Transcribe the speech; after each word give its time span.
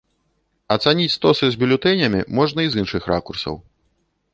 Ацаніць 0.75 1.13
стосы 1.17 1.45
з 1.57 1.61
бюлетэнямі 1.65 2.21
можна 2.41 2.59
і 2.69 2.77
з 2.77 2.85
іншых 2.85 3.03
ракурсаў. 3.17 3.55